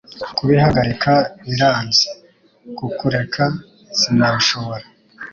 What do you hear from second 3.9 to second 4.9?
Sinabishobora